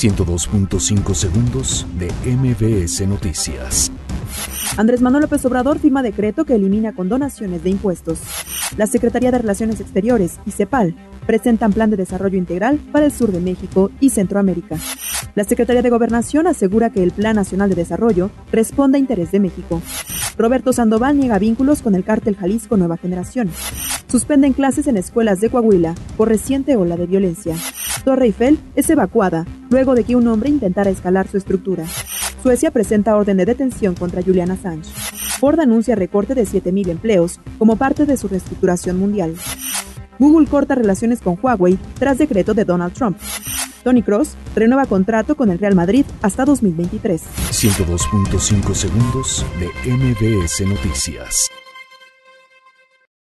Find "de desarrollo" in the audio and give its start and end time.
11.90-12.38, 17.68-18.30